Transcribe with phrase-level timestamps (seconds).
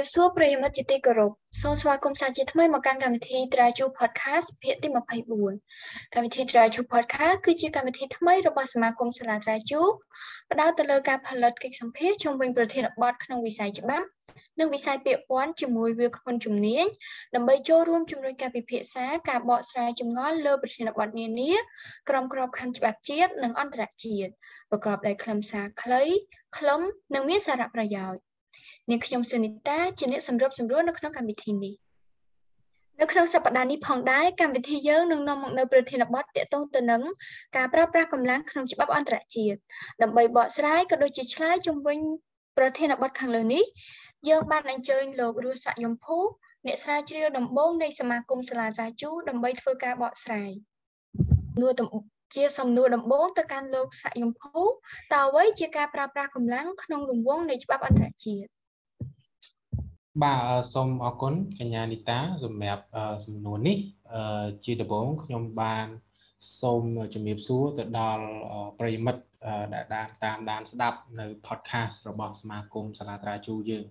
[0.00, 4.88] សូមជម្រាបសួរប្រិយមិត្តជាទីគោរពសូមស្វាគមន៍សាជាថ្មីមកកាន់កម្មវិធី Traju Podcast ភាគទី
[5.50, 9.80] 24កម្មវិធី Traju Podcast គឺជាកម្មវិធីថ្មីរបស់សមាគមសាលា Traju
[10.52, 14.06] ផ្ដោតទៅលើការផលិតកិច្ចសម្ភាសន៍ជុំវិញប្រធានបទក្នុងវិស័យច្បាប់
[14.58, 16.86] និងវិស័យពាក្យពន្ធជាមួយវាគ្មិនជំនាញ
[17.34, 21.52] ដើម្បីចូលរួមជំរុញការពិភាក្សាការបកស្រាយចម្ងល់លើប្រធានបទនានា
[22.08, 24.30] ក្រមក្របខ័ណ្ឌច្បាប់ជាតិនិងអន្តរជាតិ
[24.70, 26.02] ប្រកបដោយខ្លឹមសារខ្លី
[26.56, 26.80] ខ្លឹម
[27.14, 28.29] និងមានសារៈប្រយោជន៍
[28.90, 31.74] នាងខ្ញុំសុនីតាជាអ្នកសម្របសម្រួលនៅក្នុងកម្មវិធីនេះ
[33.00, 37.02] នៅក្នុងសប្តាហ៍នេះផងដែរកម្មវិធីយើងនឹងនាំមកនៅប្រធានបទទាក់ទងទៅនឹង
[37.56, 39.58] ការប្រើប្រាស់កម្លាំងក្នុងច្បាប់អន្តរជាតិ
[40.02, 41.98] ដើម្បីបកស្រាយក៏ដូចជាឆ្លើយជុំវិញ
[42.58, 43.64] ប្រធានបទខាងលើនេះ
[44.28, 46.18] យើងបានអញ្ជើញលោករស់ស័កយមភូ
[46.66, 50.50] អ្នកស្រាវជ្រាវដំបូងនៃសមាគមសាលារាជូដើម្បីធ្វើការបកស្រាយ
[51.60, 51.72] នួរ
[52.34, 54.62] ជាសំណួរដំបូងទៅកាន់លោកស័កយមភូ
[55.12, 58.48] តើអ្វីជាការប្រើប្រាស់កម្លាំងក្នុងរង្វង់នៃច្បាប់អន្តរជាតិ
[60.22, 60.40] បាទ
[60.74, 62.84] សូមអរគុណកញ្ញានីតាសម្រាប់
[63.26, 63.78] សំណួរនេះ
[64.64, 65.86] ជាដំបូងខ្ញុំបាន
[66.60, 66.82] សូម
[67.14, 68.24] ជំរាបសួរទៅដល់
[68.78, 69.22] ប្រិមិត្ត
[69.74, 73.84] ដែលតាមដានស្ដាប់នៅ podcast របស់សមាគមសាលាត្រាជូយើង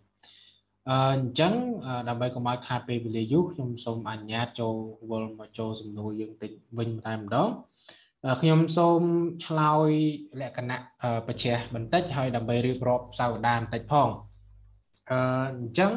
[0.90, 1.54] អញ្ចឹង
[2.10, 4.76] ដើម្បីកុំឲ្យខាតពេលវេលាយូរខ្ញុំសូមអនុញ្ញាតចូល
[5.10, 7.50] វល់មកចូលសំណួរយើងតិចវិញតែម្ដង
[8.42, 9.02] ខ្ញុំសូម
[9.46, 9.92] ឆ្លើយ
[10.42, 10.78] លក្ខណៈ
[11.28, 14.10] បច្ចេកបន្តិចហើយដើម្បីរៀបរាប់សាវតាបន្តិចផង
[15.12, 15.14] អ
[15.68, 15.92] ញ្ចឹង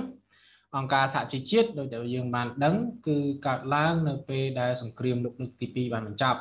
[0.77, 2.75] អង្គការសហជីវជាតិដោយដែលយើងបានដឹង
[3.06, 6.41] គឺកើតឡើងនៅពេលដែលសង្គ្រាមលោកលើកទី2បានបញ្ចប់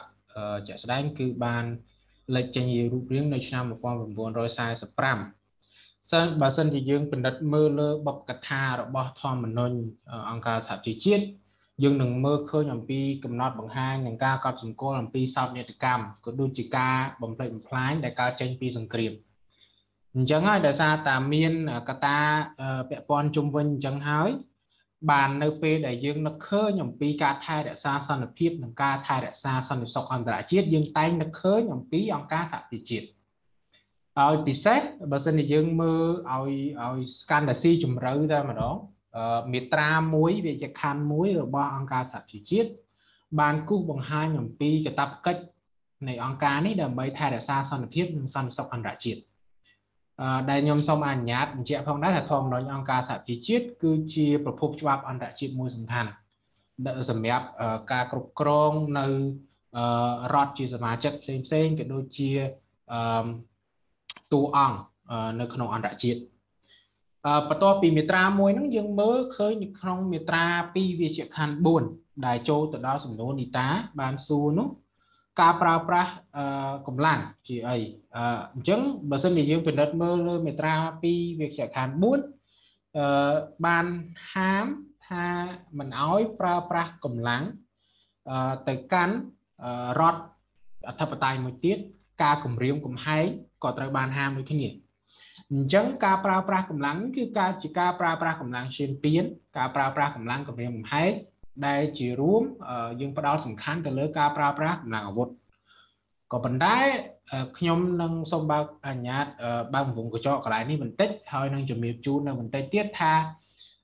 [0.67, 1.65] ជាក់ស្ដែងគឺបាន
[2.35, 4.81] លេចចេញជារូបរាងនៅឆ្នាំ1945
[6.11, 9.77] សិនបើសិនជាយើងពិនិត្យមើលលើបបកថារបស់ធម្មនុញ្ញ
[10.29, 11.23] អង្គការសហជីវជាតិ
[11.83, 19.13] យើងនឹងមើលឃើញអំពីកំណត់បង្ហាញនិងការកត់សម្គាល់អំពីសោកនាដកម្មក៏ដូចជាការបំផ្លិចបំផ្លាញដែលកើតចេញពីសង្គ្រាម
[20.15, 21.53] អញ្ចឹងហើយដោយសារតែមាន
[21.89, 22.19] កតា
[22.89, 24.29] ពាក់ព័ន្ធជុំវិញអញ្ចឹងហើយ
[25.11, 33.07] បាននៅពេលដែលយើងនឹកឃើញអំពីការថែរក្សាសន្តិភាពនិងការថែរក្សាសន្តិសុខអន្តរជាតិយើងតែងនឹកឃើញអំពីអង្គការសហប្រជាជាតិ
[34.19, 34.81] ឲ្យពិសេស
[35.11, 36.53] បើសិនជាយើងមើលឲ្យ
[36.83, 38.75] ឲ្យស្កាន់តែស៊ីជំរឿតែម្ដង
[39.51, 42.69] មេត្រា1វាជាខណ្ឌមួយរបស់អង្គការសហប្រជាជាតិ
[43.39, 45.41] បានគូសបង្ហាញអំពីកាតព្វកិច្ច
[46.07, 49.21] នៃអង្គការនេះដើម្បីថែរក្សាសន្តិភាពនិងសន្តិសុខអន្តរជាតិ
[50.49, 56.09] ដែលខ្ញុំសូមអនុញ្ញាតបញ្ជាក់ផងដែរថាធម្មនុញ្ញអង្គការសហជីវជាតិគឺជាប្រភពច្បាប់អន្តរជាតិមួយសំខាន់
[57.09, 57.45] សម្រាប់
[57.91, 59.05] ការគ្រប់គ្រងនៅ
[60.33, 62.31] រដ្ឋជាសមាជិកផ្សេងផ្សេងក៏ដូចជា
[64.33, 64.77] តួអង្គ
[65.39, 66.19] នៅក្នុងអន្តរជាតិ
[67.49, 71.55] បន្ទាប់ពីមាត្រា1ហ្នឹងយើងមើលឃើញនៅក្នុងមាត្រា2វាជាខណ្ឌ
[71.89, 73.67] 4ដែលចូលទៅដល់សំណួរនីតា
[73.99, 74.67] បានសួរនោះ
[75.41, 76.11] ការប្រើប្រាស់
[76.87, 77.77] កម្លាំងជាអី
[78.53, 80.73] អញ្ចឹងបើសិនជាយើងពិនិត្យមើលលើមេត្រា
[81.07, 83.33] 2វិជ្ជាខណ្ឌ4អឺ
[83.65, 83.85] បាន
[84.33, 84.65] ហាម
[85.07, 85.25] ថា
[85.77, 87.43] មិនអោយប្រើប្រាស់កម្លាំង
[88.67, 89.15] ទៅកាន់
[89.99, 90.21] រដ្ឋ
[90.87, 91.77] អធិបតេយ្យមួយទៀត
[92.23, 93.25] ការគម្រាមកំហែង
[93.63, 94.67] ក៏ត្រូវបានហាមដូចគ្នា
[95.53, 99.23] អញ្ចឹងការប្រើប្រាស់កម្លាំងគឺការជាការប្រើប្រាស់កម្លាំងឈានពាន
[99.57, 101.11] ការប្រើប្រាស់កម្លាំងគម្រាមកំហែង
[101.67, 102.43] ដែលជារួម
[102.99, 105.27] យើងផ្ដោតសំខាន់ទៅលើការប្រើប្រាស់កម្លាំងអាវុធ
[106.31, 106.77] ក៏ប៉ុន្តែ
[107.57, 109.25] ខ្ញុំនឹងសូមបើកអញ្ញាត
[109.73, 113.13] បើកវងកញ្ចក់កន្លែងនេះបន្តិចហើយនឹងជំរាបជូននៅបន្តិចទៀតថា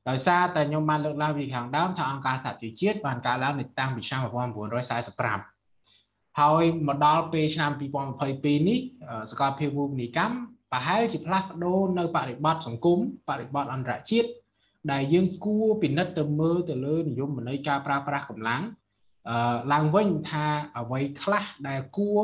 [0.09, 7.71] ដោយសារតែខ្ញុំបានលើកឡើងពីខាងដើមថាអង្គការសហជីវជាតិបានកើតឡើងនៅតាំងពីឆ្នាំ1945ហើយមកដល់ពេលឆ្នាំ
[8.19, 8.77] 2022នេះ
[9.31, 10.35] សកលភាពវូបនីកម្ម
[10.71, 14.29] ប្រហែលជាផ្លាស់ប្ដូរនៅបរិបទសង្គមបរិបទអន្តរជាតិ
[14.91, 18.61] ដែលយើងគួរពិនិត្យទៅមើលទៅលើនិយមន័យការប្រើប្រាស់កម្លាំង
[19.29, 20.45] អឺឡើងវិញថា
[20.77, 22.21] អ្វីខ្លះដែលគួរ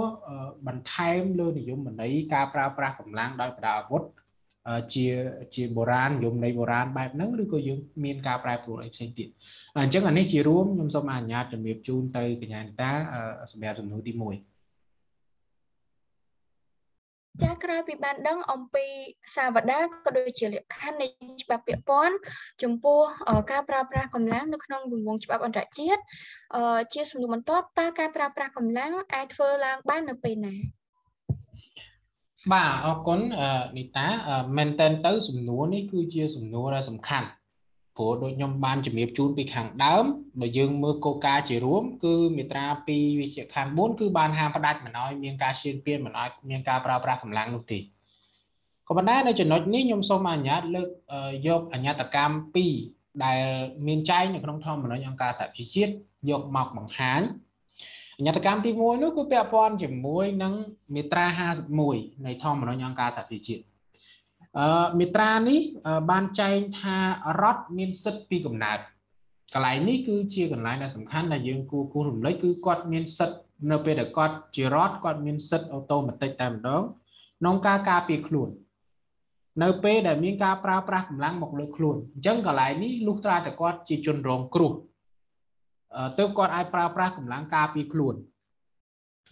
[0.67, 4.03] បន្ថែមលើនិយមន័យការប្រើប្រាស់កម្លាំងដោយប្រើអាវុធ
[4.93, 5.05] ជា
[5.55, 9.27] ជាបុរាណនិយមន័យបុរាណបែបហ្នឹងឬក៏យើងមានការប្រែប្រួលអីផ្សេងទៀត
[9.83, 12.91] អញ្ចឹងអានេះជារួមខ្ញុំសូមអនុញ្ញាតជំរាបជូនទៅកញ្ញាតា
[13.51, 14.52] សម្រាប់សំណួរទី1
[17.41, 18.85] ចាក្រោយពីបានដឹងអំពី
[19.35, 21.07] សាវតាក៏ដូចជាលក្ខខណ្ឌនៃ
[21.41, 22.15] ច្បាប់ពាក់ព័ន្ធ
[22.63, 22.99] ចំពោះ
[23.51, 26.01] ការប្រើប្រាស់កម្លាំងនៅក្នុងរង្វង់ច្បាប់អន្តរជាតិ
[26.93, 30.55] ជាសំណួរបន្ទាប់តើការប្រើប្រាស់កម្លាំងអាចធ្វើឡើងបាននៅពេលណា
[32.53, 33.19] បាទអរគុណ
[33.77, 34.07] នីតា
[34.57, 37.27] មែនតើទៅសំណួរនេះគឺជាសំណួរដែលសំខាន់
[37.97, 40.05] ព្រោះដូចខ្ញុំបានជំរាបជូនពីខាងដើម
[40.41, 47.79] បើយើងមើលគោលការណ៍ជារួម គឺមាត្រា2វិជ្ជាខណ្ឌ4គឺបានហាមផ្ដាច់មិនឲ្យមានការឈានពានមិនឲ្យមានការប្រើប្រាស់កម្លាំងនោះទេ
[48.87, 50.89] ក៏ប៉ុន្តែនៅចំណុចនេះខ្ញុំសូមអនុញ្ញាតលើក
[51.47, 52.35] យកអញ្ញតកម្ម
[52.77, 53.39] 2ដែល
[53.87, 55.91] មានចែងនៅក្នុងធម្មនុញ្ញអង្គការសហជីវជាតិ
[56.29, 57.21] យកមកបង្ហាញ
[58.17, 60.53] អញ្ញតកម្មទី1នោះគឺពាក់ព័ន្ធជាមួយនឹង
[60.93, 61.25] មាត្រា
[61.79, 63.72] 51នៃធម្មនុញ្ញអង្គការសហជីវជាតិអឺ
[64.99, 65.59] មេត្រានេះ
[66.11, 66.97] បានចែងថា
[67.41, 68.79] រដ្ឋមានសិទ្ធិពីកំណើត
[69.53, 73.37] កន្លែងនេះគឺជាកន្លែងដែលសំខាន់ដែលយើងគួរគូររំលឹកគឺគាត់មានសិទ្ធិ
[73.71, 76.81] នៅពេលដែលគាត់ជារដ្ឋគាត់មានសិទ្ធិអូតូម៉ាទិកតែម្ដង
[77.39, 78.49] ក្នុងការការពារខ្លួន
[79.63, 84.71] នៅពេលដែលមានការប្រើប្រាស់កម្លាំងមកលើខ្លួនអញ្ចឹងកន្លែងនេះលុះត្រាតែគាត់ជាជនរងគ្រោះ
[86.17, 88.15] ទើបគាត់អាចប្រើប្រាស់កម្លាំងការពារខ្លួន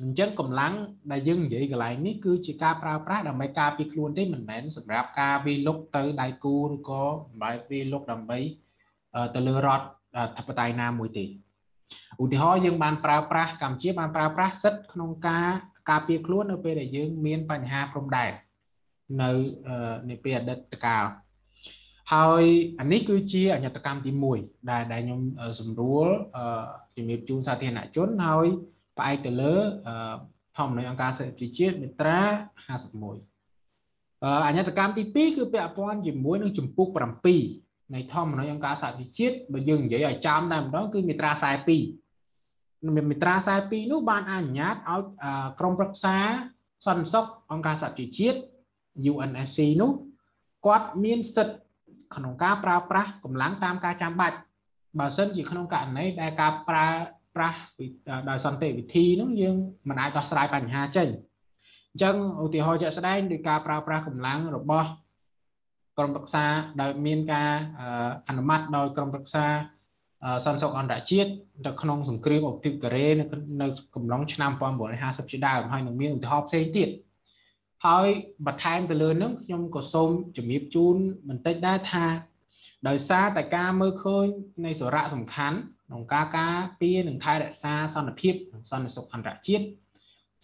[0.01, 0.73] អញ្ចឹងកម្លាំង
[1.11, 8.39] ដែលយើងនិយាយកន្លែងនេះគឺជាការប្រើប្រាស់ដើម្បីការពារខ្លួនទេមិនមែនសម្រាប់ការវាលុកទៅដៃគូឬក៏ដើម្បីវាលុកដើម្បី
[9.35, 9.85] ទៅលើរដ្ឋ
[10.37, 11.25] ធិបតេយ្យណាមួយទេ
[12.21, 15.49] ឧទាហរណ៍យើងបានប្រើប្រាស់កម្ពុជាបានប្រើប្រាស់សិទ្ធិក្នុងការ
[15.89, 18.31] ការពារខ្លួននៅពេលដែលយើងមានបញ្ហាព្រំដែន
[19.21, 19.31] នៅ
[20.09, 21.05] នាពេលអតីតកាល
[22.13, 22.43] ហើយ
[22.79, 25.21] អានេះគឺជាអញ្ញតកម្មទី1ដែលដែលខ្ញុំ
[25.59, 26.07] សម្រួល
[26.95, 28.47] ជំរាបជូនសាធារណជនហើយ
[28.97, 29.55] ផ្អែកទៅលើ
[30.57, 32.21] ធម្មនុញ្ញអង្គការសិទ្ធិប្រជាជាតិមាត្រា
[33.29, 36.87] 51អញ្ញតកម្មទី2គឺពាក់ព័ន្ធជាមួយនឹងជំពូក
[37.41, 41.31] 7នៃធម្មនុញ្ញអង្គការសហប្រជាជាតិបើយើងនិយាយឲ្យចំតែម្ដងគឺមាត្រា
[41.99, 45.01] 42មាត្រា42នោះបានអនុញ្ញាតឲ្យ
[45.59, 46.17] ក្រមប្រឹក្សា
[46.85, 48.39] សន្តិសុខអង្គការសហប្រជាជាតិ
[49.11, 49.91] UNSC នោះ
[50.65, 51.57] គាត់មានសិទ្ធិ
[52.15, 54.37] ក្នុងការប្រើប្រាស់កម្លាំងតាមការចាំបាច់
[54.99, 56.87] បើសិនជាក្នុងករណីដែលការប្រើ
[57.35, 57.59] ប្រាស់
[58.29, 59.55] ដោយសន្តិវិធីនោះយើង
[59.89, 61.07] មិនអាចដោះស្រាយបញ្ហាចេញ
[61.91, 64.87] អញ្ចឹងឧទាហរណ៍ជាក់ស្ដែងដោយការប្រើប្រាស់កម្លាំងរបស់
[65.97, 66.45] ក្រមរក្សា
[66.81, 67.51] ដោយមានការ
[68.27, 69.45] អនុម័តដោយក្រមរក្សា
[70.45, 71.31] សន្តិសុខអន្តរជាតិ
[71.65, 73.25] នៅក្នុងសង្គ្រាមអូទីបកូរ៉េនៅ
[73.61, 74.51] នៅកំឡុងឆ្នាំ
[74.91, 76.89] 1950ជាដើមហើយនឹងមានឧទាហរណ៍ផ្សេងទៀត
[77.85, 78.07] ហើយ
[78.45, 80.95] បន្ថែមទៅលើនឹងខ្ញុំក៏សូមជំរាបជូន
[81.29, 82.05] បន្តិចដែរថា
[82.87, 84.25] ដោយសារតែការមើលឃើញ
[84.65, 85.57] នៃសារៈសំខាន់
[85.91, 89.65] ក្នុងការការពារនិងថែរក្សាសន្តិភាពនិងសន្តិសុខអន្តរជាតិ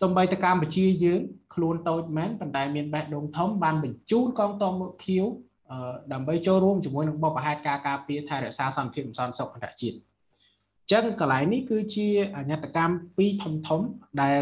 [0.02, 1.22] សម្បីតែកម្ពុជាយើង
[1.54, 5.26] ខ្លួនតូចមែនប៉ុន្តែមានបេះដូងធំបានបញ្ជូនកងទ័ពមកខៀវ
[6.14, 9.98] ដើម្បីចូលរួមជាមួយនឹងបបផហេតុការការពារថែរក្សាសន្តិភាពនិងសន្តិសុខអន្តរជាតិ
[10.92, 13.82] ចឹងកន្លែងនេះគឺជាអញ្ញតកម្មពីរធំធំ
[14.22, 14.42] ដែល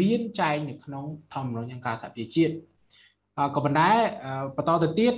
[0.00, 1.04] មានចែងនៅក្នុង
[1.34, 2.54] ធម្មនុញ្ញអង្គការសហប្រជាជាតិ
[3.54, 3.90] ក៏ប៉ុន្តែ
[4.56, 5.14] បន្តទៅទៀត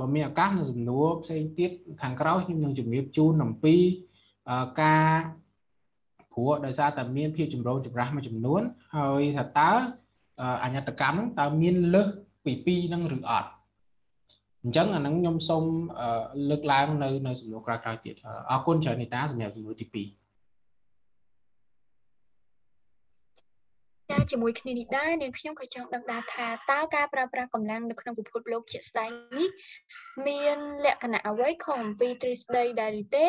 [0.00, 1.70] បើមានឱកាសនៅសំណួរផ្សេងទៀត
[2.02, 3.76] ខាងក្រោយខ្ញុំនឹងជម្រាបជូនអំពី
[4.82, 5.10] ការ
[6.32, 8.62] ព្រោះដោយសារតែមានភាពចម្រូងចម្រាសមួយចំនួន
[8.96, 9.70] ហើយថាតើ
[10.62, 12.08] អញ្ញតកម្មហ្នឹងតើមានលើស
[12.44, 13.48] ពី2ហ្នឹងឬអត់
[14.62, 15.64] អញ្ចឹងអាហ្នឹងខ្ញុំសូម
[16.50, 18.14] លើកឡើងនៅនៅសំណួរក្រោយៗទៀត
[18.50, 19.96] អរគុណច្រើននីតាសម្រាប់សំណួរទី2
[24.10, 29.48] ចា ជាមួយគ្នានេះដែរនាងខ្ញុំក៏ចង់ដឹងដែរថាតើការប្រើប្រាស់កម្លាំងនៅក្នុងពិភពលោកជាក់ស្ដែងនេះ
[30.26, 33.26] មានលក្ខណៈអ្វីខុសអំពីទ្រឹស្ដីដែរឬទេ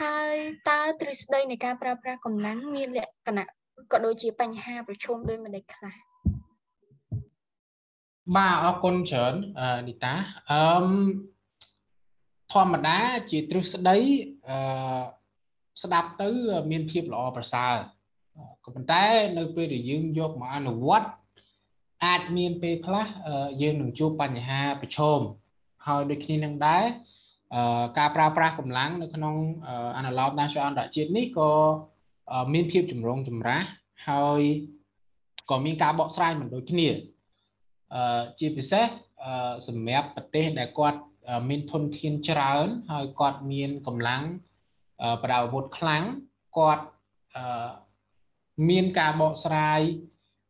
[0.00, 0.34] ហើយ
[0.70, 3.46] តើទ្រឹស្ដីនៃការប្រើប្រាស់កម្លាំងមានលក្ខណៈ
[3.92, 5.94] ក៏ដូចជាបញ្ហាប្រឈមដោយម្ដេចខ្លះ
[8.36, 9.34] បាទអរគុណច្រើន
[9.88, 10.14] នីតា
[10.50, 10.62] អឺ
[12.52, 12.98] ធម្មតា
[13.30, 13.96] ជាទ្រឹស្ដី
[14.48, 14.56] អឺ
[15.82, 16.30] ស្ដាប់ទៅ
[16.70, 17.74] មានភាពល្អប្រសើរ
[18.64, 19.04] ក៏ប៉ុន្តែ
[19.38, 21.08] នៅពេលដែលយើងយកមកអនុវត្ត
[22.06, 23.06] អាចមានពេលខ្លះ
[23.62, 25.20] យើងនឹងជួបបញ្ហាប្រឈម
[25.86, 26.84] ហើយដូចគ្នានឹងដែរ
[27.98, 29.36] ការប្រើប្រាស់កម្លាំងនៅក្នុង
[29.96, 31.50] អនុលោម National អន្តរជាតិនេះក៏
[32.52, 33.62] មានភាពចម្រូងចម្រាស
[34.08, 34.42] ហើយ
[35.50, 36.88] ក៏មានការបកស្រាយមិនដូចគ្នា
[37.94, 38.86] អឺជាពិសេស
[39.68, 41.00] សម្រាប់ប្រទេសដែលគាត់
[41.48, 44.22] មានធនធានច្រើន ហើយគាត់មានកម្លាំង
[45.22, 46.02] ប្រដាប់អាវុធខ្លាំង
[46.58, 46.84] គាត់
[47.36, 47.44] អឺ
[48.68, 49.80] មានការបកស្រាយ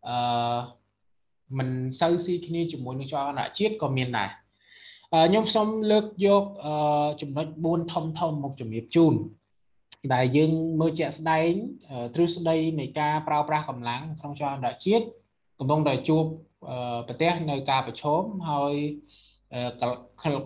[0.08, 0.58] អឺ
[1.58, 1.68] មិន
[2.00, 4.30] សូវស៊ីគ្នាជាមួយនឹងច្បាប់អន្តរជាតិក៏មានដែរ
[5.12, 6.44] ខ្ញុំសូមលើកយក
[7.20, 9.14] ចំណុច4ធំធំមកជំរាបជូន
[10.14, 11.50] ដែលយើងមើលជាក់ស្ដែង
[12.14, 15.04] ទ្រឹស្ដីនៃការប្រើប្រាស់កម្លាំងក្នុងច្បាប់អន្តរជាតិ
[15.58, 16.24] កំពុងតែជួប
[17.06, 18.74] ប្រទេសនៅការប្រឈមហើយ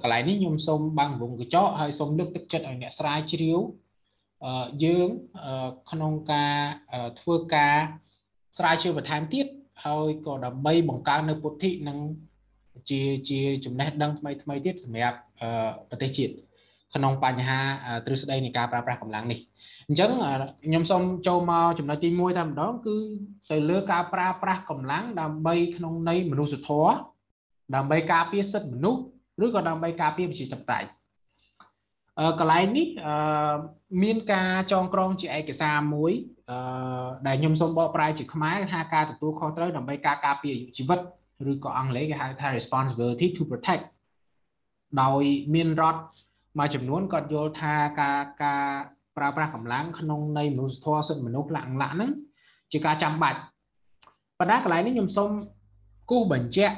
[0.02, 3.58] កន្លែងនេះខ្ញុំសូមបាំងវងកញ្ចក់ហើយសូមលើកទឹកចិត្តឲ្យអ្នកស្រាវជ្រាវ
[4.84, 5.08] យើង
[5.90, 6.54] ក្នុងការ
[7.20, 7.74] ធ្វើការ
[8.58, 9.46] ស្រាវជ្រាវបន្ថែមទៀត
[9.84, 11.98] ហើយក៏ដើម្បីបង្កើននៅពុទ្ធិនិង
[12.90, 15.18] ជាជាចំណេះដឹងថ្មីថ្មីទៀតសម្រាប់
[15.90, 16.32] ប្រទេសជាតិ
[16.94, 17.58] ក្នុងបញ្ហា
[18.06, 19.38] ទ្រឹស្ដីនៃការប្រើប្រាស់កម្លាំងនេះ
[19.88, 20.10] អញ្ចឹង
[20.66, 22.96] ខ្ញុំសូមចូលមកចំណុចទី1តែម្ដងគឺ
[23.50, 26.94] ទៅលើការប្រើប្រាស់កម្លាំងដើម្បីក្នុងន័យមនុស្សធម៌
[27.74, 29.00] ដើម្បីការពារសិទ្ធិមនុស្ស
[29.44, 30.88] ឬក៏ដើម្បីការពារប្រជាធិបតេយ្យ
[32.38, 32.86] កន្លែងនេះ
[34.02, 36.12] មានការចងក្រងជាឯកសារមួយ
[37.26, 40.98] ដែលខ្ញុំសូមបកប្រែជាខ្មែរថាការទទួលខុសត្រូវដើម្បីការការពារអាយុជីវិត
[41.50, 43.84] ឬក៏អង់គ្លេសគេហៅថា responsibility to protect
[45.02, 45.22] ដោយ
[45.54, 46.00] មានរដ្ឋ
[46.58, 48.64] មួយចំនួនគាត់យល់ថាការការ
[49.16, 52.10] ប្រើប្រាស់កម្លាំងក្នុងន័យមនុស្សធម៌សិទ្ធិមនុស្សលក្ខណៈហ្នឹង
[52.72, 53.38] ជាការចាំបាច់
[54.38, 55.30] ប៉ុន្តែកន្លែងនេះខ្ញុំសូម
[56.10, 56.76] គូសបញ្ជាក់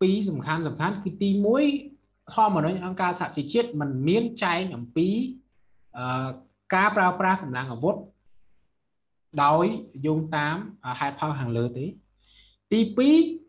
[0.00, 1.28] ពីរសំខាន់សំខាន់គឺទី
[1.70, 1.91] 1
[2.33, 5.07] ធម្មមនុស្សអង្គការសហជីវជាតិมันមានចែងអំពី
[5.97, 6.27] អឺ
[6.75, 7.95] ការប្រើប្រាស់កម្លាំងអាវុធ
[9.43, 9.65] ដោយ
[10.05, 10.55] យោងតាម
[10.99, 11.85] ហេតុផលខាងលើទេ
[12.71, 12.79] ទី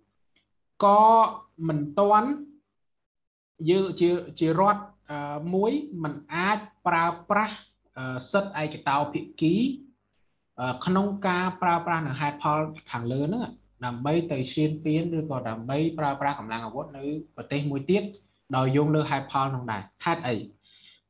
[0.06, 1.02] 2ក៏
[1.68, 2.30] មិនទាន់
[3.70, 4.82] យើងជាជារដ្ឋ
[5.54, 7.54] មួយมันអាចប្រើប្រាស់
[8.32, 9.54] សិទ្ធិឯកតោភាគី
[10.86, 13.42] ក្នុងការប្រើប្រាស់នៅហេតុផលខាងលើហ្នឹង
[13.84, 17.04] ដើម្បីទៅឈានពានឬក៏ដើម្បីប្រើប្រាស់កម្លាំងអាវុធនៅ
[17.36, 18.02] ប្រទេសមួយទៀត
[18.55, 20.35] ដោយយោងលើហេតុផលនោះដែរហេតុអី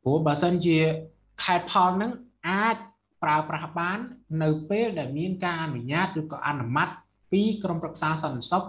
[0.03, 0.77] ព្រោះបើសិនជា
[1.45, 2.11] ហេតុផលហ្នឹង
[2.49, 2.75] អាច
[3.23, 3.99] ប្រើប្រាស់បាន
[4.43, 6.89] នៅពេលដែលមានការអនុញ្ញាតឬក៏អនុម័ត
[7.31, 8.63] ពីក្រមប្រឹក្សាសន្តិសុខ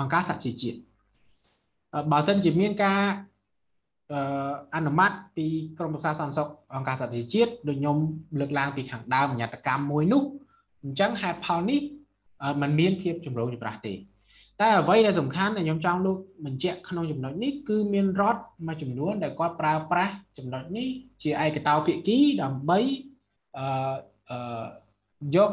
[0.00, 0.78] អង្គការសហជីវជាតិ
[2.12, 3.00] បើសិនជាមានការ
[4.74, 5.46] អនុម័តពី
[5.78, 7.96] ក្រមប្រឹក្សាសន្តិសុខអង្គការសហជីវជាតិដូចខ្ញុំ
[8.40, 10.22] លើកឡើងពីខាងដើមអញ្ញត្តកម្មមួយនោះ
[10.82, 11.80] អញ្ចឹងហេតុផលនេះ
[12.60, 13.94] มันមានភាពចម្រូងចម្រាសទេ
[14.62, 20.86] តែអ្វីដែលសំខាន់ដែលខ្ញុំចង់លើកបញ្ជាក់ក្នុងចំណុចនេះគឺមានរដ្ឋមួយចំនួនដែលគាត់ប្រើប្រាស់ចំណុចនេះ
[21.22, 22.78] ជាឯកតោភាគីដើម្បី
[23.58, 24.64] អឺ
[25.36, 25.50] យក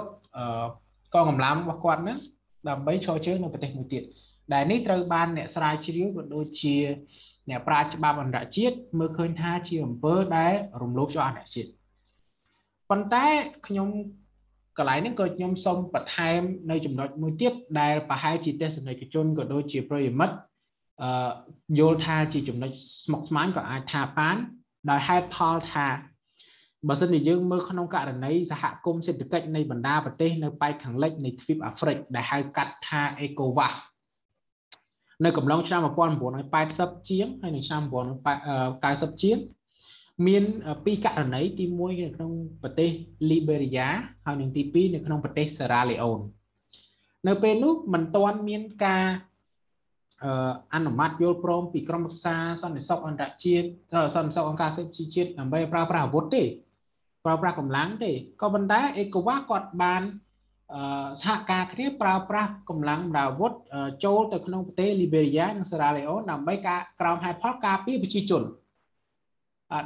[1.13, 2.17] កងកម្លាំងរបស់គាត់ហ្នឹង
[2.69, 4.03] ដើម្បីឈរជើងនៅប្រទេសមួយទៀត
[4.53, 6.75] ដែលនេះត្រូវបានអ្នកស្រាវជ្រាវក៏ដូចជា
[7.49, 11.69] អ្នកប្រាជ្ញច្បាប់អន្តរជាតិមើលឃើញថាជាអំពើដែលរំលោភច្បាប់អន្តរជាតិ
[12.89, 13.25] ប៉ុន្តែ
[13.67, 13.87] ខ្ញុំ
[14.77, 20.35] កន្លែងហ្នឹងក៏ខ្ញុំសូមបន្ថែមនៅចំណុចមួយទៀតដែលប្រហែលជាទស្សនិកជនក៏ដូចជាប្រិយមិត្ត
[21.01, 21.31] អឺ
[21.79, 22.71] យល់ថាជាចំណុច
[23.03, 24.37] ស្មុគស្មាញក៏អាចថាបាន
[24.89, 25.87] ដោយហេតុផលថា
[26.87, 33.73] បើសិនជាយើងមើលក្នុងករណីសហគមន៍សេដ្ឋកិច្ចនៃបណ្ដាប្រទេសនៅប៉ែកខាងលិចនៃទ្វីបអាហ្វ្រិកដែលហៅកាត់ថា ECOWAS
[35.25, 35.81] នៅកំឡុងឆ្នាំ
[36.45, 37.81] 1980ជាងហើយនៅឆ្នាំ
[38.51, 39.37] 1990ជាង
[40.27, 40.43] មាន
[40.85, 42.89] ពីរករណីទី1នៅក្នុងប្រទេស
[43.29, 43.87] លីបេរីយ៉ា
[44.25, 46.19] ហើយនិងទី2នៅក្នុងប្រទេសសេរ៉ាឡេអូន
[47.27, 49.05] នៅពេលនោះមិនទាន់មានការ
[50.73, 53.67] អនុម័តយល់ព្រមពីក្រមប្រឹក្សាសន្តិសុខអន្តរជាតិ
[54.15, 56.43] សន្តិសុខអង្គការសិទ្ធិជាតិដើម្បីប្រើប្រាស់អាវុធទេ
[57.25, 58.11] ប្រើប្រាស់កម្លាំងទេ
[58.41, 60.01] ក៏ប៉ុន្តែអេកូវ៉ាគាត់បាន
[61.21, 63.51] សហការគ្នាប្រើប្រាស់កម្លាំងបណ្ដាអាវុធ
[64.05, 68.43] ចូលទៅក្នុងប្រទេសលីបេរីយ៉ានិងសេរ៉ាឡេអូនដើម្បីការក្រោមហេតុផលការពារប្រជាជន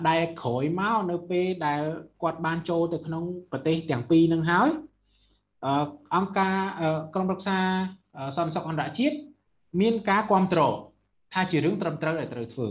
[0.10, 1.82] ដែលក្រោយមកនៅពេលដែល
[2.22, 4.70] គាត់បានចូលទៅក្នុងប្រទេសទាំងពីរនឹងហើយ
[6.16, 6.56] អង្គការ
[7.14, 7.58] ក្រមរក្សា
[8.38, 9.16] សន្តិសុខអន្តរជាតិ
[9.82, 10.74] មានការគ្រប់គ្រង
[11.34, 12.68] ថាជារឿងត្រឹមត្រូវដែលត្រូវធ្វើ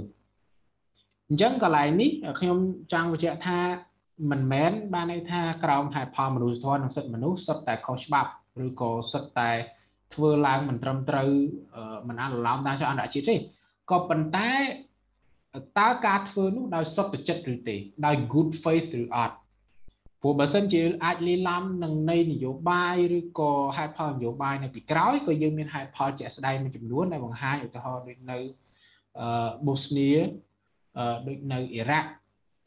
[1.29, 2.59] អញ្ចឹងកន្លែងនេះខ្ញុំ
[2.93, 3.59] ចង់បញ្ជាក់ថា
[4.31, 8.31] មិនមែនបានន័យថាក្រោមហេតុផលមនុស្សធម៌និងសិទ្ធិមនុស្សសុទ្ធតែខុសច្បាប់
[8.65, 9.51] ឬក៏សុទ្ធតែ
[10.15, 11.31] ធ្វើឡើងមិនត្រឹមត្រូវ
[12.09, 13.37] មិនអនុលោមតាមច្បាប់អន្តរជាតិទេ
[13.91, 14.49] ក៏ប៉ុន្តែ
[15.79, 19.37] តើការធ្វើនោះដោយសុទ្ធចិត្តឬទេដោយ good faith ឬអត់
[20.21, 28.39] ព្រោះបើសិនជាអាចលីឡំនឹងនៃនយោបាយឬក៏ហេតុផលនយោបាយនៅពីក្រោយក៏យើងមានហេតុផលជាក់ស្ដែងមួយចំនួនដែលបង្ហាញឧទាហរណ៍ដូចនៅ
[29.19, 30.09] អឺបូស្នី
[30.99, 32.11] អឺដូចនៅអ៊ីរ៉ាក់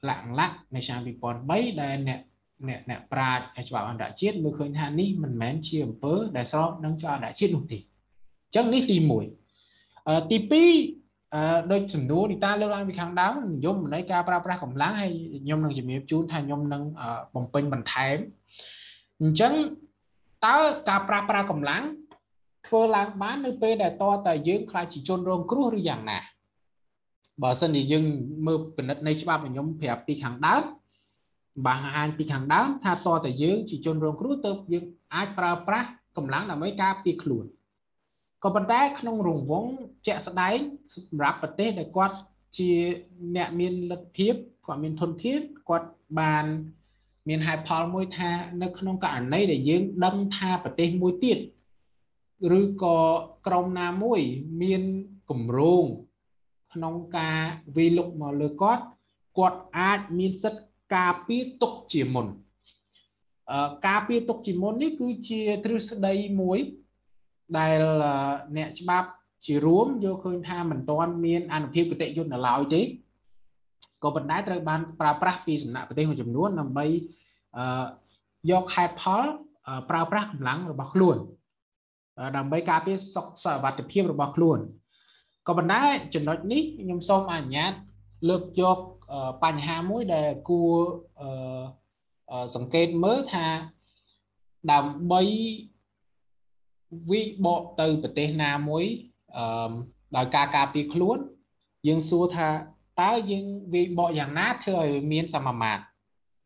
[0.09, 0.99] ឡាក់ឡាក់នៅឆ្នាំ
[1.41, 2.19] 2003ដែលអ្នក
[2.67, 7.81] អ្នកអ្នកប្រាជ្ញច្បាប់អន្តរជាតិមើលឃើញថានេះមិនមែនជាអំពើដែលស្របនឹងច្បាប់អន្តរជាតិនោះទេអ
[8.49, 8.97] ញ្ចឹងនេះទី
[9.53, 10.65] 1អឺទី2អឺ
[11.71, 15.11] ដូចសំណួរនីតាលើកឡើងពីខាងដើមនិយមនៃការប្រើប្រាស់កម្លាំងហើយ
[15.43, 16.83] ខ្ញុំនឹងជំរាបជូនថាខ្ញុំនឹង
[17.35, 18.17] បំពេញបន្ថែម
[19.21, 19.53] អញ្ចឹង
[20.45, 20.57] តើ
[20.89, 21.83] ការប្រើប្រាស់កម្លាំង
[22.67, 26.19] ធ្វើឡើងបាននៅពេលដែលតតែយើងខ្លាចជាជនរងគ្រោះឬយ៉ាងណា
[27.43, 28.03] បើសិនជាយើង
[28.45, 30.63] មើលពិនិត្យនៃច្បាប់ខ្ញុំប្រាប់ពីខាងដើម
[31.67, 34.83] បង្ហាញពីខាងដើមថាតើតើយើងជាជនរងគ្រោះទៅយើង
[35.15, 37.45] អាចប្រើប្រាស់កម្លាំងដើម្បីការពារខ្លួន
[38.45, 39.69] ក៏ប៉ុន្តែក្នុងរង្វង់
[40.07, 40.57] ជាក់ស្ដែង
[40.95, 42.17] សម្រាប់ប្រទេសដែលគាត់
[42.57, 42.71] ជា
[43.35, 44.33] អ្នកមានលទ្ធភាព
[44.65, 46.45] គាត់មានធនធានគាត់បាន
[47.27, 51.37] មានហេតុផលមួយថានៅក្នុងករណីដែលយើងដឹងថាប្រទេសមួយទៀត
[52.59, 52.97] ឬក៏
[53.47, 54.19] ក្រុមណាមួយ
[54.61, 54.81] មាន
[55.29, 55.85] គម្រោង
[56.73, 57.39] ក្នុងការ
[57.75, 58.83] វាយលុកមកលើគាត់
[59.37, 60.63] គាត់អាចមានសិទ្ធិ
[60.95, 62.27] ការពារទុកជាមុន
[63.51, 66.59] អឺការពារទុកជាមុននេះគឺជាទ្រឹស្ដីមួយ
[67.58, 67.80] ដែល
[68.56, 69.08] អ្នកច្បាប់
[69.46, 72.82] ជារួមយកឃើញថាមិនទាន់មានអនុភាពគតិយុត្តនៅឡើយទេ
[74.02, 76.86] ក៏ប៉ុន្តែត្រូវបានប្រើប្រាស់ពីសំណាក់ប្រទេសមួយចំនួនដើម្បី
[77.56, 77.84] អឺ
[78.50, 79.24] យកខេត្តផល
[79.90, 81.16] ប្រើប្រាស់កម្លាំងរបស់ខ្លួន
[82.36, 84.58] ដើម្បីការពារសុខសวัสดิភាពរបស់ខ្លួន
[85.46, 85.82] ក៏ប៉ុន្តែ
[86.14, 87.72] ចំណុចនេះខ្ញុំសូមអនុញ្ញាត
[88.28, 88.78] លើកយក
[89.44, 90.74] បញ្ហាមួយដែលគួរ
[92.54, 93.46] សង្កេតមើលថា
[94.72, 95.22] ដើម្បី
[97.11, 98.85] វិបកទៅប្រទេសណាមួយ
[99.37, 99.71] អឺ
[100.15, 101.17] ដោយការការពារខ្លួន
[101.87, 102.49] យើងសួរថា
[103.01, 105.83] តើយើងវិបកយ៉ាងណាធ្វើឲ្យមានសមាមាត្រ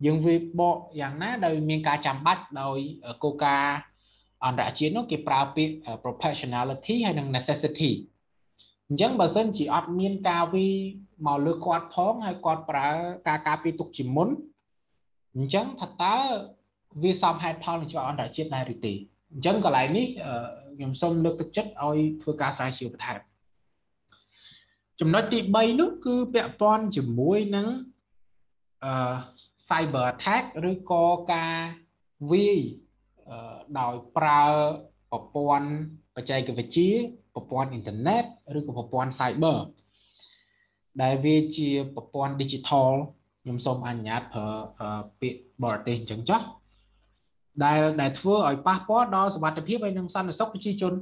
[0.06, 2.80] យើងវិបកយ៉ាងណាដោយមានការចាំបាច់ដោយ
[3.24, 3.58] កូកា
[4.46, 7.92] អន្តរជាតិនោះគេប្រើពាក្យ professionality ហើយនិង necessity
[8.88, 10.68] អញ្ចឹងបើសិនជាអត់មានការវិ
[11.26, 12.90] មកលើគាត់ផងហើយគាត់ប្រើ
[13.28, 14.30] ការការពារទុកជាមុន
[15.36, 16.16] អញ្ចឹងថាតើ
[17.04, 18.94] វាសមហេតុផលនឹងច្បាប់អន្តរជាតិដែរឬទេ
[19.32, 20.08] អញ្ចឹងកន្លែងនេះ
[20.76, 23.20] ខ្ញុំសូមលើកទឹកចិត្តឲ្យធ្វើការស្រាវជ្រាវបន្ថែម
[25.00, 27.68] ចំណុចទី3នោះគឺពាក់ព័ន្ធជាមួយនឹង
[28.84, 28.94] អឺ
[29.70, 31.56] cyber attack ឬក៏ការ
[32.32, 32.60] វាយ
[33.80, 34.44] ដោយប្រើ
[35.12, 35.70] ប្រព័ន្ធ
[36.16, 36.90] បច្ចេកវិទ្យា
[37.34, 38.24] ប្រព័ន្ធអ៊ីនធឺណិត
[38.58, 39.58] ឬក៏ប្រព័ន្ធ cyber
[41.02, 42.90] ដែលវាជាប្រព័ន្ធ digital
[43.42, 44.48] ខ្ញុំសូមអនុញ្ញាតប្រើ
[45.22, 46.42] ពាក្យបរទេសអញ្ចឹងចុះ
[47.64, 50.94] ដែលដែលធ្វើឲ្យប៉ះពាល់ដល់សុវត្ថិភាពហើយនិងសន្តិសុខប្រជាជន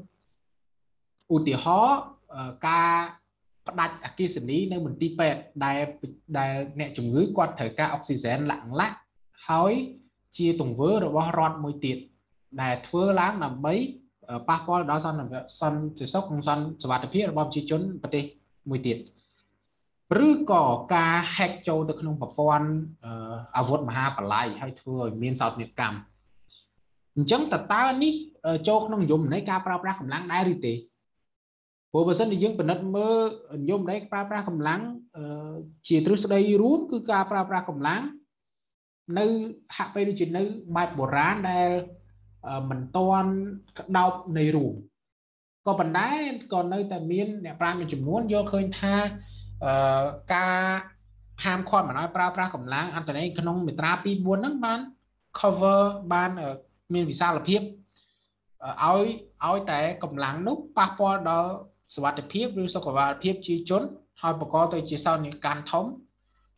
[1.36, 2.00] ឧទាហរណ៍
[2.68, 2.94] ការ
[3.68, 5.80] ផ្ដាច់អគិសនីនៅមន្ទីរពេទ្យដែល
[6.38, 8.98] ដែលអ្នកជំងឺគាត់ត្រូវការអុកស៊ីហ្សែនលាក់លាក់
[9.50, 9.74] ហើយ
[10.38, 11.98] ជាទង្វើរបស់រដ្ឋមួយទៀត
[12.62, 13.74] ដែលធ្វើឡើងដើម្បី
[14.50, 18.24] ប៉ះពាល់ដល់សន្តិសន្តិសុខនិងសន្តិសុវត្ថិភាពរបស់ប្រជាជនប្រទេស
[18.70, 18.98] មួយទៀត
[20.26, 20.64] ឬក៏
[20.94, 22.70] ការ hack ចូលទៅក្នុងប្រព័ន្ធ
[23.58, 25.98] អាវុធមហាបល័យហើយធ្វើឲ្យមានសោកនាដកម្ម
[27.18, 28.14] អញ្ចឹងតើតើនេះ
[28.68, 30.74] ចូលក្នុងយមន័យការប្រើប្រាស់កម្លាំងដែរឬទេ
[31.92, 33.18] ព្រោះបើសិនជាយើងពិនិត្យមើល
[33.62, 34.82] និយមន័យប្រើប្រាស់កម្លាំង
[35.88, 38.02] ជាទ្រឹស្ដីរួមគឺការប្រើប្រាស់កម្លាំង
[39.20, 39.26] នៅ
[39.78, 40.44] ហាក់បីដូចជានៅ
[40.76, 41.70] បែបបុរាណដែល
[42.70, 43.32] មិនតាន់
[43.80, 44.74] ក្តោបនៃរួម
[45.68, 46.10] ក៏ប៉ុន្តែ
[46.54, 48.96] ក៏នៅតែមានអ្នកប្រាជ្ញមួយចំនួនយល់ឃើញថា
[49.66, 50.58] អឺការ
[51.46, 54.80] ហាមឃាត់មិនឲ្យប្រើប្រាស់កម្លាំងអន្តរជាតិក្នុងមាត្រា2 4ហ្នឹងបាន
[55.40, 55.82] cover
[56.14, 56.32] បាន
[56.94, 59.06] មានវិសាលភាពឲ្យ
[59.46, 61.52] ឲ្យតែកម្លាំងនោះប៉ះពាល់ដល់
[61.96, 62.88] សុវត្ថិភាពឬសុខ
[63.24, 63.82] ភាពជាជន
[64.22, 65.86] ហើយបង្កទៅជាសោកនាដកម្មធំ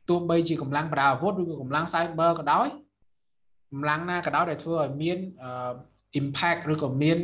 [0.10, 2.68] ទោះបីជាកម្លាំងប្រើអាវុធឬក៏កម្លាំង cyber ក៏ដោយ
[3.72, 5.18] កម្លាំងណាក៏ដោយដែលធ្វើឲ្យមាន
[6.20, 7.18] impact ឬក៏មាន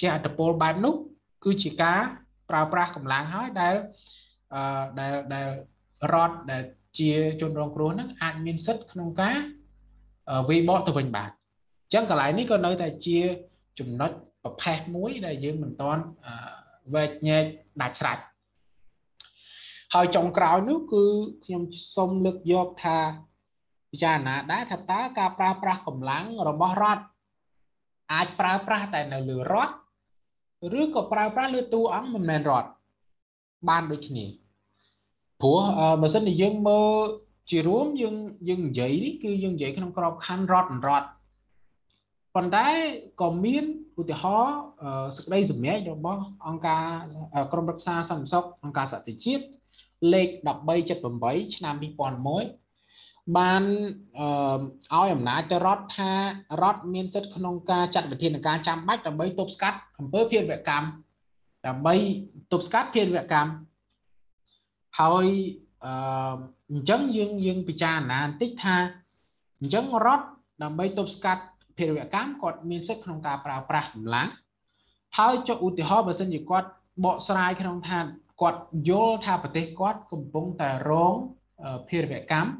[0.00, 0.94] ជាអត្តពលបែបនោះ
[1.44, 2.00] គឺជាការ
[2.50, 3.74] ប្រើប្រាស់កម្លាំងហើយដែល
[5.00, 5.46] ដែលដែល
[6.12, 6.62] រដ្ឋដែល
[6.98, 9.36] ជាជនរងគ្រោះហ្នឹងអាចមានសិទ្ធិក្នុងការ
[10.48, 13.18] វិបកទៅវិញបានអញ្ចឹងកន្លែងនេះក៏នៅតែជា
[13.78, 14.10] ចំណុច
[14.42, 16.02] ប្រផេះមួយដែលយើងមិនទាន់
[16.94, 17.44] វែកញែក
[17.82, 18.18] ដាច់ស្រេច
[19.94, 21.04] ហើយចុងក្រោយនោះគឺ
[21.44, 21.62] ខ្ញុំ
[21.96, 22.98] សូមលើកយកថា
[23.90, 27.04] ពិចារណាដែរថាតើការប្រើប្រាស់កម្លាំងរបស់រដ្ឋ
[28.12, 29.74] អាចប្រើប្រាស់តែនៅលើរដ្ឋ
[30.80, 32.70] ឬក៏ប្រើប្រាស់លើតួអង្គមិនមែនរដ្ឋ
[33.68, 34.24] បានដូចគ្នា
[35.40, 35.60] ព្រោះ
[36.02, 36.90] បើសិនជាយើងមើល
[37.50, 38.16] ជារួមយើង
[38.48, 41.08] យើងនិយាយនេះគឺយើងនិយាយក្នុងក្របខ័ណ្ឌរដ្ឋរដ្ឋ
[42.34, 42.66] ប៉ុន្តែ
[43.20, 43.64] ក៏មាន
[44.00, 44.58] ឧទាហរណ៍
[45.16, 46.84] សេចក្តីសម្រេចរបស់អង្គការ
[47.52, 49.44] ក្រមរក្សាសន្តិសុខអង្គការសហជីវជាតិ
[50.12, 50.28] លេខ
[50.92, 53.62] 1378ឆ្នាំ2001បាន
[54.92, 56.10] អឺឲ្យអំណាចទៅរដ្ឋថា
[56.62, 60.86] រដ្ឋមានសិទ្ធិក្នុងការចាត់វិធានការចាំបាច់ដើម្បីទប់ស្កាត់អំពើភេរវកម្ម
[61.66, 61.94] ដើម្បី
[62.52, 63.52] ទប់ស្កាត់ភេរវកម្ម
[65.00, 65.26] ហើយ
[65.84, 65.92] អឺ
[66.70, 68.76] អញ្ចឹងយើងយើងពិចារណាបន្តិចថា
[69.60, 70.26] អញ្ចឹងរដ្ឋ
[70.62, 71.42] ដើម្បីទប់ស្កាត់
[71.76, 74.28] ភេរវកម្មគាត់មានសិទ្ធិក្នុងការប្រើប្រាស់កម្លាំង
[75.18, 76.68] ហើយចុះឧទាហរណ៍បើសិនជាគាត់
[77.04, 77.98] បកស្រាយក្នុងថា
[78.40, 81.14] គាត់យល់ថាប្រទេសគាត់កំពុងតែរង
[81.88, 82.50] ភេរវកម្ម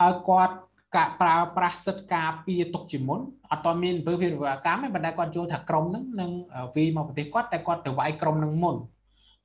[0.00, 0.54] ហើយគាត់
[0.96, 6.30] កាប្រើប្រាស់សិទ្ធិការពារទុកជាមុនអត់តមានអំពើភេរវកម្មទេប៉ុន្តែគាត់យល់ថាក្រុមហ្នឹងនឹង
[6.76, 8.76] វីមកប្រទេសគាត់តែគាត់ទៅវាយក្រុមហ្នឹងមុន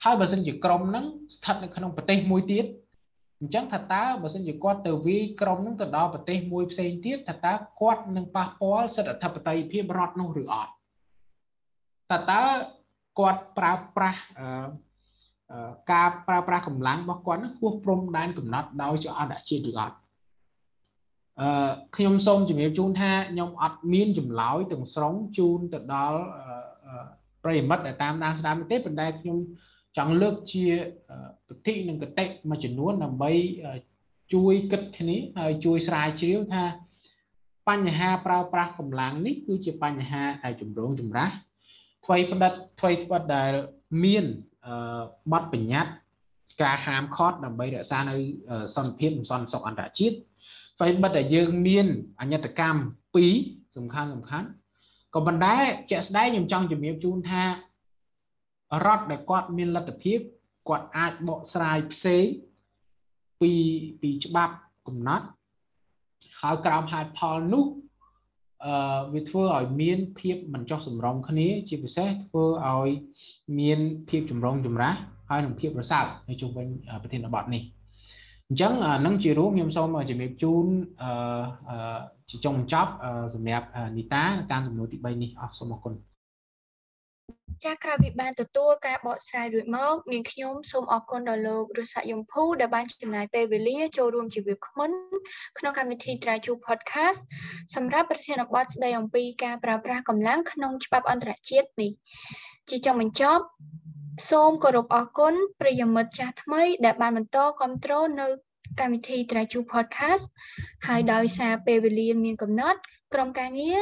[0.04, 2.66] ហើយបើសិនជាក្រុមហ្នឹងស្ថិតនៅក្នុងប្រទេសមួយទៀត
[3.42, 10.72] អញ្ចឹងថាតើបើសិនជាគាត់ទៅវាយក្រុមហ្នឹងទៅដល់ប្រទេសមួយផ្សេងទៀតថាតើគាត់នឹងប៉ះពាល់សិទ្ធិអធិបតេយ្យភាពរដ្ឋនោះឬអត់
[12.12, 12.42] តើតើ
[13.20, 14.20] គាត់ប្រើប្រាស់
[15.92, 19.98] ការប្រើប្រាស់កម្លាំងរបស់គាត់នឹងហួសព្រំដែនកំណត់ដោយចអន្តរជាតិឬអត់
[21.42, 26.22] អឺខ្ញុំសូមជំរាបជូនថាខ្ញុំអត់មានចម្លើយទាំងស្រុងជូនទៅដល់
[27.44, 29.38] ប្រិយមិត្តដែលតាមដានស្ដាប់ទេប៉ុន្តែខ្ញុំ
[30.00, 30.66] ចង់លើកជា
[31.48, 33.32] ពតិនិងកតិមួយចំនួនដើម្បី
[34.34, 36.64] ជួយគិតគ្នាហើយជួយស្រាវជ្រាវថា
[37.70, 41.32] បញ្ហាប្រើប្រាស់កម្លាំងនេះគឺជាបញ្ហាដែលចម្រូងចម្រាស
[42.06, 43.52] ថ្មីផ្ដិតថ្មីផ្ដិតដែល
[44.04, 44.26] មាន
[45.32, 45.92] បទបញ្ញត្តិ
[46.62, 48.16] ការហាមឃាត់ដើម្បីរក្សានៅ
[48.76, 50.16] សន្តិភាពនិងសន្តិសុខអន្តរជាតិ
[50.78, 51.88] ថ្មីបិទដែលយើងមាន
[52.22, 52.80] អញ្ញតកម្ម
[53.28, 54.48] 2សំខាន់សំខាន់
[55.16, 55.56] ក៏ប៉ុន្តែ
[55.90, 57.44] ជាក់ស្ដែងខ្ញុំចង់ជំរាបជូនថា
[58.86, 60.20] រដ្ឋដែលគាត់មានលទ្ធភាព
[60.70, 62.26] គាត់អាចបកស្រាយផ្សេង
[63.42, 63.52] ពី
[64.02, 64.56] ពីច្បាប់
[64.88, 65.26] កំណត់
[66.42, 67.66] ហើយក្រោមហេតុផលនោះ
[68.66, 72.90] អឺវាធ្វើឲ្យមាន ភាពមិនចុះសម្រុងគ្នា ជាពិសេសធ្វើឲ្យ
[73.60, 73.80] មាន
[74.10, 74.98] ភាពចម្រុងចម្រាស់
[75.30, 76.68] ហើយនឹងភាពប្រសើរនៅជុំវិញ
[77.02, 77.64] ប្រធានបទនេះ
[78.48, 78.74] អញ្ចឹង
[79.06, 80.66] នឹងជារួមខ្ញុំសូមជំរាបជូន
[81.02, 82.92] អឺជាចុងបញ្ចប់
[83.36, 85.94] សម្រាប់នីតាតាមសំណួរទី3នេះអរសូមអរគុណ
[87.66, 94.92] ចាក្រោយពីបានទទួលការបកស្រាយរួចមកនាងខ្ញុំសូមអរគុណដល់លោករស័កយមភូដែលបានចំណាយពេលវេលាចូលរួមជាវាគ្មិន
[95.58, 97.20] ក្នុងកម្មវិធី Traju Podcast
[97.76, 101.92] សម្រាប់ប្រធានបទស្ដីអំពីការប្រើប្រាស់កម្លាំងក្នុងច្បាប់អន្តរជាតិនេះ
[102.70, 103.44] ជាចុងបញ្ចប់
[104.30, 108.28] សូមគោរពអរគុណប្រិយមិត្តចាស់ថ្មី ដែលបានបន្តគ្រប់គ្រងនៅ
[108.80, 110.26] កម្មវិធី Traju Podcast
[110.88, 112.80] ហើយដោយសារពេលវេលាមានកំណត់
[113.14, 113.80] ក្រុមការងារ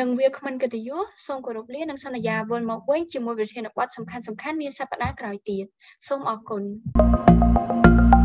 [0.00, 4.16] និងវាគ្មិនកិត្តិយសសូមគោរពលានិងសន្យាវិលមកវិញជាមួយវិធានបទសំខា
[4.50, 5.64] ន់ៗនាសប្តាហ៍ក្រោយទៀត
[6.08, 6.62] សូមអរគុណ
[7.82, 8.19] thank you